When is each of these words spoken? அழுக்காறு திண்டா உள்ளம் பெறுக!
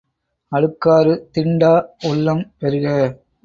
அழுக்காறு 0.51 1.13
திண்டா 1.33 1.71
உள்ளம் 2.09 2.43
பெறுக! 2.59 2.87